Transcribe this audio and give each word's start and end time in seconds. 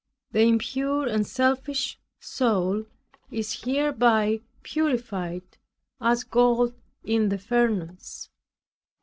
The 0.31 0.41
impure 0.41 1.07
and 1.07 1.27
selfish 1.27 1.99
soul, 2.19 2.85
is 3.29 3.61
hereby 3.65 4.39
purified, 4.63 5.43
as 6.01 6.23
gold 6.23 6.73
in 7.03 7.29
the 7.29 7.37
furnace. 7.37 8.27